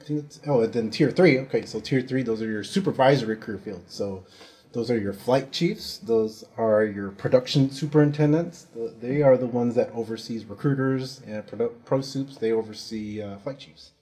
[0.00, 1.38] I think oh, and then tier three.
[1.40, 3.94] Okay, so tier three, those are your supervisory career fields.
[3.94, 4.24] So
[4.72, 5.98] those are your flight chiefs.
[5.98, 8.66] Those are your production superintendents.
[9.00, 12.36] They are the ones that oversees recruiters and pro, pro supes.
[12.36, 13.92] They oversee uh, flight chiefs.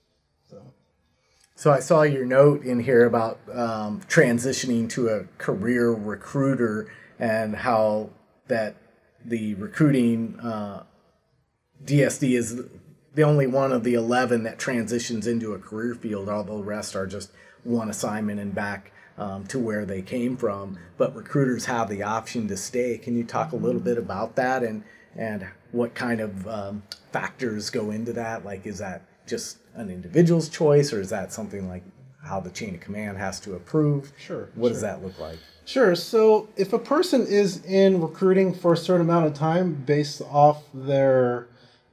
[0.49, 0.63] So.
[1.55, 7.57] So I saw your note in here about um, transitioning to a career recruiter and
[7.57, 8.11] how
[8.47, 8.77] that
[9.25, 10.85] the recruiting uh,
[11.85, 12.63] DSD is
[13.15, 16.95] the only one of the 11 that transitions into a career field, all the rest
[16.95, 17.31] are just
[17.65, 20.79] one assignment and back um, to where they came from.
[20.97, 22.99] But recruiters have the option to stay.
[22.99, 24.85] Can you talk a little bit about that and,
[25.17, 28.45] and what kind of um, factors go into that?
[28.45, 31.83] Like, is that just an individual's choice, or is that something like
[32.25, 34.13] how the chain of command has to approve?
[34.19, 34.49] Sure.
[34.55, 34.73] What sure.
[34.73, 35.39] does that look like?
[35.65, 35.95] Sure.
[35.95, 40.65] So if a person is in recruiting for a certain amount of time based off
[40.73, 41.49] their,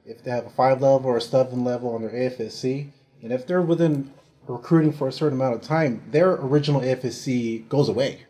[0.06, 2.90] if they have a five level or a seven level on their AFSC,
[3.22, 4.12] and if they're within
[4.46, 8.26] recruiting for a certain amount of time, their original AFSC goes away.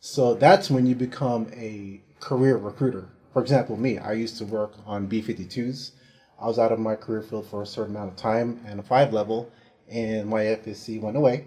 [0.00, 3.08] So that's when you become a career recruiter.
[3.32, 5.92] For example, me, I used to work on B 52s
[6.40, 8.82] I was out of my career field for a certain amount of time and a
[8.82, 9.50] five level,
[9.88, 11.44] and my FSC went away,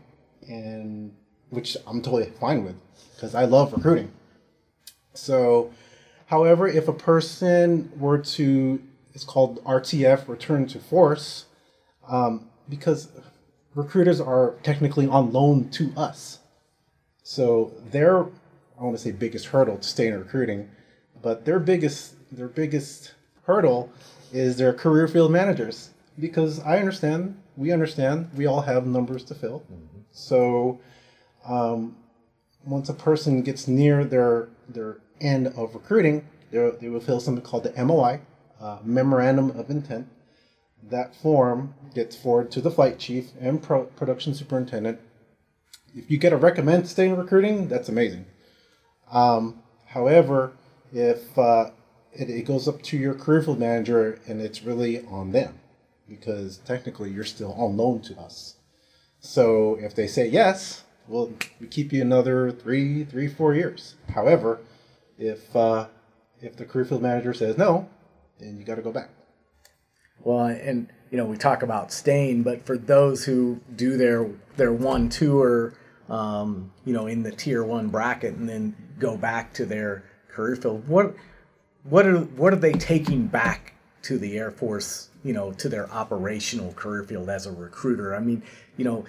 [0.48, 1.12] and
[1.50, 2.76] which I'm totally fine with
[3.16, 4.12] because I love recruiting.
[5.16, 5.72] So,
[6.28, 8.82] however, if a person were to,
[9.14, 11.46] it's called RTF, return to force,
[12.08, 13.10] um, because
[13.76, 16.40] recruiters are technically on loan to us.
[17.24, 20.70] So their, I want to say biggest hurdle to stay in recruiting,
[21.22, 23.92] but their biggest, their biggest hurdle
[24.32, 29.36] is their career field managers because I understand, we understand, we all have numbers to
[29.36, 29.60] fill.
[29.62, 30.00] Mm-hmm.
[30.12, 30.80] So
[31.46, 31.96] um,
[32.66, 37.64] once a person gets near their their end of recruiting, they will fill something called
[37.64, 38.22] the MOI,
[38.60, 40.08] uh, Memorandum of Intent.
[40.82, 45.00] That form gets forwarded to the flight chief and pro- production superintendent.
[45.96, 48.26] If you get a recommend stay in recruiting, that's amazing.
[49.12, 50.54] Um, however,
[50.92, 51.72] if uh,
[52.12, 55.60] it, it goes up to your career field manager and it's really on them
[56.08, 58.58] because technically you're still unknown to us.
[59.20, 63.96] So if they say yes, well, we keep you another three, three, four years.
[64.14, 64.60] However,
[65.18, 65.88] if uh,
[66.42, 67.90] if the career field manager says no,
[68.40, 69.10] then you got to go back.
[70.24, 74.72] Well, and you know we talk about staying, but for those who do their their
[74.72, 75.74] one tour,
[76.10, 80.56] um, you know, in the tier one bracket, and then go back to their career
[80.56, 81.16] field, what
[81.84, 85.10] what are what are they taking back to the Air Force?
[85.24, 88.16] You know, to their operational career field as a recruiter.
[88.16, 88.44] I mean,
[88.78, 89.06] you know,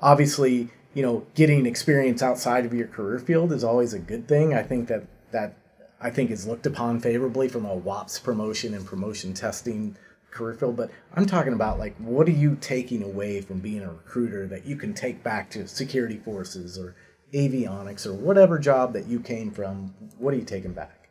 [0.00, 4.54] obviously, you know, getting experience outside of your career field is always a good thing.
[4.54, 5.56] I think that that
[6.00, 9.96] I think is looked upon favorably from a WAPS promotion and promotion testing
[10.30, 10.76] career field.
[10.76, 14.66] But I'm talking about like what are you taking away from being a recruiter that
[14.66, 16.94] you can take back to security forces or
[17.34, 19.94] avionics or whatever job that you came from?
[20.18, 21.08] What are you taking back?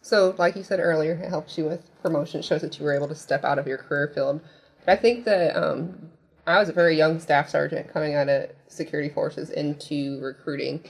[0.00, 2.40] So, like you said earlier, it helps you with promotion.
[2.40, 4.40] It shows that you were able to step out of your career field.
[4.84, 6.10] But I think that um,
[6.46, 10.84] I was a very young staff sergeant coming out of security forces into recruiting.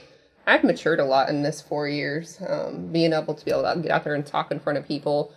[0.49, 3.79] I've matured a lot in this four years, um, being able to be able to
[3.79, 5.31] get out there and talk in front of people,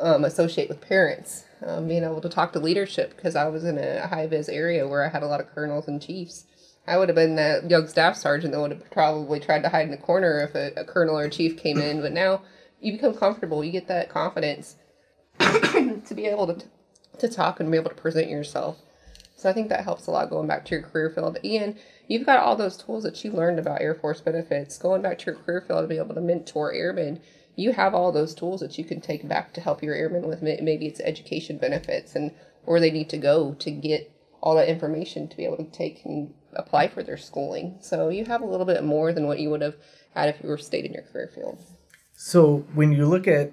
[0.00, 3.78] um, associate with parents, um, being able to talk to leadership because I was in
[3.78, 6.46] a high vis area where I had a lot of colonels and chiefs.
[6.84, 9.86] I would have been that young staff sergeant that would have probably tried to hide
[9.86, 12.00] in the corner if a, a colonel or a chief came in.
[12.00, 12.42] But now
[12.80, 14.76] you become comfortable, you get that confidence
[15.38, 16.66] to be able to
[17.18, 18.78] to talk and be able to present yourself.
[19.36, 21.38] So I think that helps a lot going back to your career field.
[21.44, 21.76] And
[22.08, 25.26] you've got all those tools that you learned about Air Force benefits, going back to
[25.26, 27.20] your career field to be able to mentor airmen.
[27.54, 30.42] You have all those tools that you can take back to help your airmen with
[30.42, 32.32] maybe it's education benefits and
[32.64, 36.04] where they need to go to get all that information to be able to take
[36.04, 37.76] and apply for their schooling.
[37.80, 39.76] So you have a little bit more than what you would have
[40.14, 41.58] had if you were stayed in your career field.
[42.14, 43.52] So when you look at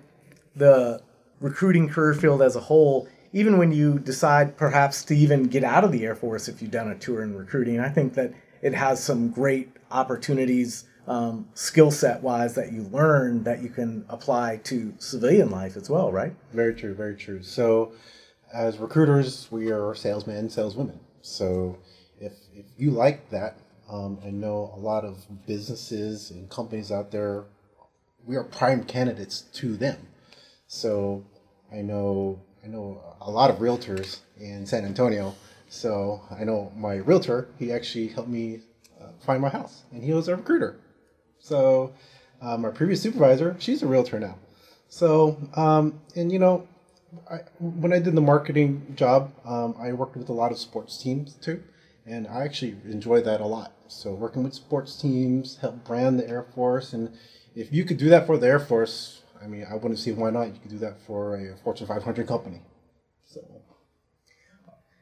[0.55, 1.01] the
[1.41, 5.83] recruiting career field as a whole, even when you decide perhaps to even get out
[5.83, 8.75] of the Air Force if you've done a tour in recruiting, I think that it
[8.75, 14.57] has some great opportunities, um, skill set wise, that you learn that you can apply
[14.65, 16.33] to civilian life as well, right?
[16.53, 17.41] Very true, very true.
[17.41, 17.93] So,
[18.53, 20.99] as recruiters, we are salesmen, saleswomen.
[21.23, 21.79] So,
[22.21, 23.57] if, if you like that
[23.89, 27.45] um, and know a lot of businesses and companies out there,
[28.25, 30.07] we are prime candidates to them.
[30.67, 31.25] So,
[31.71, 35.35] I know I know a lot of realtors in San Antonio.
[35.67, 38.61] So I know my realtor, he actually helped me
[39.01, 40.79] uh, find my house, and he was a recruiter.
[41.39, 41.93] So
[42.41, 44.37] uh, my previous supervisor, she's a realtor now.
[44.87, 46.67] So, um, and you know,
[47.29, 50.97] I, when I did the marketing job, um, I worked with a lot of sports
[51.01, 51.61] teams too,
[52.05, 53.73] and I actually enjoyed that a lot.
[53.87, 57.17] So working with sports teams, help brand the Air Force, and
[57.55, 60.29] if you could do that for the Air Force, I mean, I wouldn't see why
[60.29, 60.47] not.
[60.47, 62.61] You could do that for a Fortune 500 company.
[63.25, 63.41] So,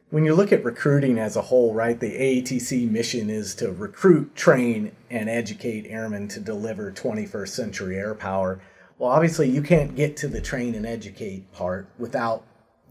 [0.09, 4.35] when you look at recruiting as a whole, right, the AETC mission is to recruit,
[4.35, 8.61] train, and educate airmen to deliver 21st century air power.
[8.97, 12.43] Well, obviously, you can't get to the train and educate part without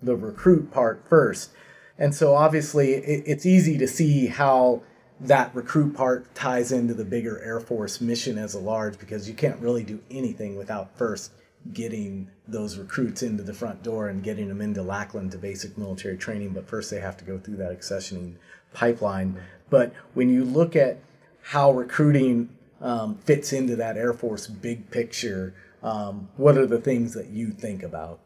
[0.02, 1.50] the recruit part first.
[1.98, 4.82] And so, obviously, it's easy to see how
[5.18, 9.34] that recruit part ties into the bigger Air Force mission as a large because you
[9.34, 11.32] can't really do anything without first
[11.73, 16.16] getting those recruits into the front door and getting them into Lackland to basic military
[16.16, 16.51] training.
[16.51, 18.35] But first, they have to go through that accessioning
[18.73, 19.40] pipeline.
[19.68, 20.99] But when you look at
[21.42, 27.14] how recruiting um, fits into that Air Force big picture, um, what are the things
[27.14, 28.20] that you think about?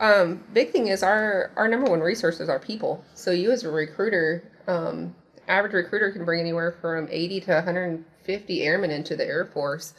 [0.00, 3.04] Um, big thing is our our number one resource is our people.
[3.14, 5.14] So you as a recruiter, um,
[5.46, 9.94] average recruiter can bring anywhere from 80 to 150 airmen into the Air Force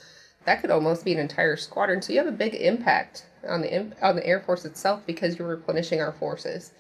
[0.45, 2.01] that could almost be an entire squadron.
[2.01, 5.47] So you have a big impact on the on the Air Force itself because you're
[5.47, 6.71] replenishing our forces,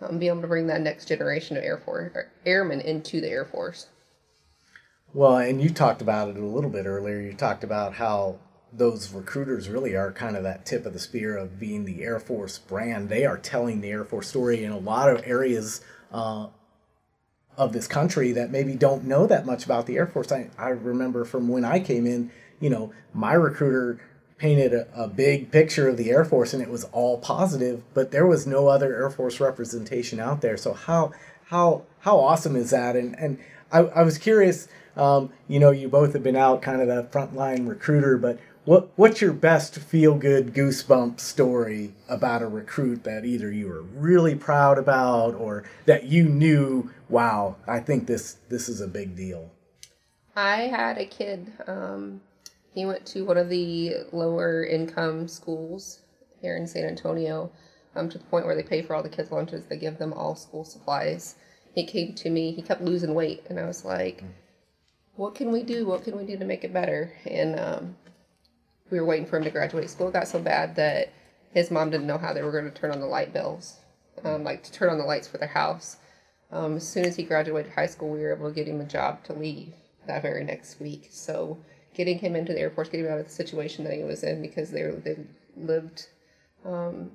[0.00, 2.12] um, be able to bring that next generation of Air Force
[2.46, 3.86] airmen into the Air Force.
[5.14, 7.20] Well, and you talked about it a little bit earlier.
[7.20, 8.38] You talked about how
[8.72, 12.18] those recruiters really are kind of that tip of the spear of being the Air
[12.18, 13.08] Force brand.
[13.08, 16.46] They are telling the Air Force story in a lot of areas uh,
[17.56, 20.32] of this country that maybe don't know that much about the Air Force.
[20.32, 24.00] I, I remember from when I came in, you know, my recruiter
[24.38, 28.10] painted a, a, big picture of the Air Force and it was all positive, but
[28.10, 30.56] there was no other Air Force representation out there.
[30.56, 31.12] So how
[31.46, 32.96] how how awesome is that?
[32.96, 33.38] And and
[33.70, 37.04] I, I was curious, um, you know, you both have been out kind of the
[37.16, 43.24] frontline recruiter, but what what's your best feel good goosebump story about a recruit that
[43.24, 48.68] either you were really proud about or that you knew, wow, I think this this
[48.68, 49.50] is a big deal.
[50.36, 52.20] I had a kid um,
[52.74, 56.00] he went to one of the lower income schools
[56.40, 57.50] here in San Antonio,
[57.94, 59.64] um, to the point where they pay for all the kids' lunches.
[59.66, 61.36] They give them all school supplies.
[61.74, 62.52] He came to me.
[62.52, 64.24] He kept losing weight, and I was like,
[65.16, 65.86] "What can we do?
[65.86, 67.96] What can we do to make it better?" And um,
[68.92, 70.08] we were waiting for him to graduate school.
[70.08, 71.12] It got so bad that
[71.52, 73.78] his mom didn't know how they were going to turn on the light bills.
[74.24, 75.96] um, like to turn on the lights for their house.
[76.50, 78.84] Um, as soon as he graduated high school, we were able to get him a
[78.84, 79.72] job to leave
[80.06, 81.08] that very next week.
[81.10, 81.58] So
[81.94, 84.22] getting him into the Air Force, getting him out of the situation that he was
[84.22, 85.16] in because they were, they
[85.56, 86.08] lived
[86.64, 87.10] um,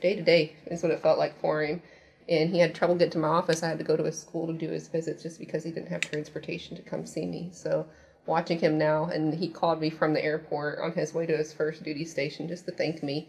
[0.00, 1.82] day to day is what it felt like for him.
[2.28, 3.62] And he had trouble getting to my office.
[3.62, 5.88] I had to go to his school to do his visits just because he didn't
[5.88, 7.50] have transportation to come see me.
[7.52, 7.86] So
[8.30, 11.52] watching him now, and he called me from the airport on his way to his
[11.52, 13.28] first duty station just to thank me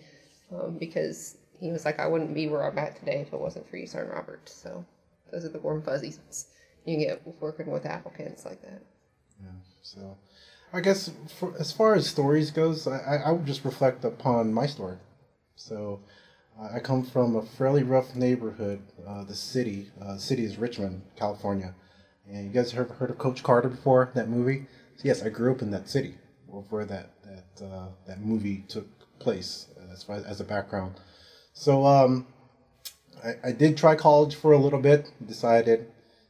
[0.53, 3.69] um, because he was like, I wouldn't be where I'm at today if it wasn't
[3.69, 4.47] for you, Sergeant Robert.
[4.47, 4.85] So
[5.31, 6.47] those are the warm fuzzies
[6.85, 8.81] you get working with applicants like that.
[9.41, 9.51] Yeah.
[9.81, 10.17] So,
[10.73, 14.65] I guess for, as far as stories goes, I, I would just reflect upon my
[14.65, 14.97] story.
[15.55, 15.99] So,
[16.59, 18.81] I come from a fairly rough neighborhood.
[19.07, 21.73] Uh, the city, uh, the city is Richmond, California.
[22.29, 24.11] And you guys have heard of Coach Carter before?
[24.13, 24.67] That movie?
[25.01, 26.13] So yes, I grew up in that city,
[26.45, 28.85] where that that uh, that movie took
[29.17, 30.93] place as far as a background.
[31.53, 32.27] So um,
[33.23, 35.11] I, I did try college for a little bit.
[35.25, 35.87] Decided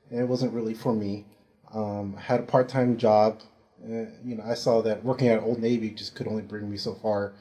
[0.10, 1.26] it wasn't really for me.
[1.74, 3.42] Um, I had a part time job.
[3.84, 6.78] Uh, you know, I saw that working at Old Navy just could only bring me
[6.78, 7.34] so far.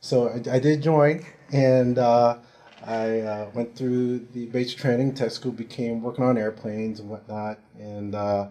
[0.00, 2.36] So I, I did join, and uh,
[2.84, 5.14] I uh, went through the basic training.
[5.14, 7.58] Tech school became working on airplanes and whatnot.
[7.78, 8.48] And uh,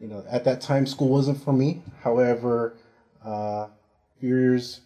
[0.00, 1.82] you know, at that time, school wasn't for me.
[2.02, 2.76] However,
[3.24, 3.68] uh,
[4.20, 4.80] years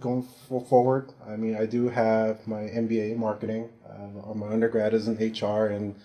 [0.00, 0.22] going
[0.68, 3.70] forward, I mean, I do have my MBA in marketing.
[3.88, 5.96] Uh, my undergrad is in HR and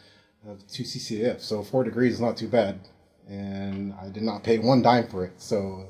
[0.48, 2.80] uh, two CCAF, so four degrees is not too bad.
[3.28, 5.90] And I did not pay one dime for it, so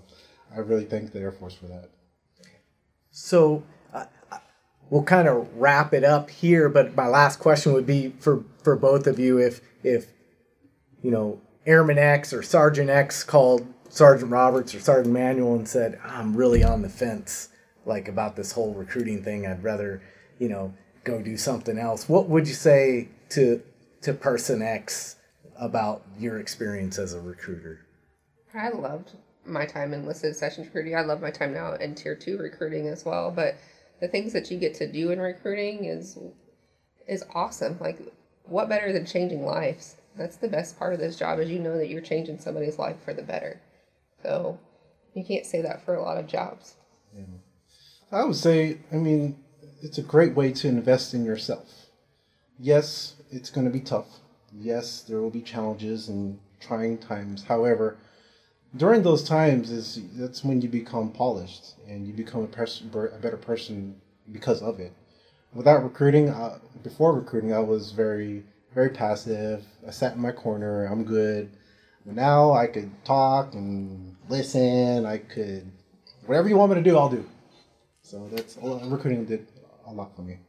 [0.53, 1.89] I really thank the Air Force for that.
[3.11, 3.63] So
[4.89, 8.75] we'll kind of wrap it up here, but my last question would be for for
[8.75, 10.11] both of you: if if
[11.01, 15.99] you know Airman X or Sergeant X called Sergeant Roberts or Sergeant Manuel and said,
[16.03, 17.49] "I'm really on the fence,
[17.85, 19.45] like about this whole recruiting thing.
[19.45, 20.01] I'd rather,
[20.39, 23.61] you know, go do something else." What would you say to
[24.01, 25.17] to Person X
[25.59, 27.85] about your experience as a recruiter?
[28.53, 29.11] I loved
[29.45, 30.95] my time enlisted accessions recruiting.
[30.95, 33.31] I love my time now in tier two recruiting as well.
[33.31, 33.55] But
[33.99, 36.17] the things that you get to do in recruiting is
[37.07, 37.77] is awesome.
[37.79, 37.99] Like
[38.45, 39.97] what better than changing lives?
[40.15, 42.97] That's the best part of this job is you know that you're changing somebody's life
[43.03, 43.61] for the better.
[44.23, 44.59] So
[45.13, 46.75] you can't say that for a lot of jobs.
[47.15, 47.23] Yeah.
[48.11, 49.37] I would say, I mean,
[49.81, 51.87] it's a great way to invest in yourself.
[52.59, 54.19] Yes, it's going to be tough.
[54.53, 57.45] Yes, there will be challenges and trying times.
[57.45, 57.97] However,
[58.75, 63.17] during those times is that's when you become polished and you become a, person, a
[63.17, 63.95] better person
[64.31, 64.93] because of it.
[65.53, 68.43] Without recruiting, uh, before recruiting, I was very
[68.73, 69.65] very passive.
[69.87, 70.85] I sat in my corner.
[70.85, 71.51] I'm good.
[72.05, 75.05] But now I could talk and listen.
[75.05, 75.69] I could
[76.25, 77.25] whatever you want me to do, I'll do.
[78.03, 79.47] So that's recruiting did
[79.87, 80.39] a lot for me.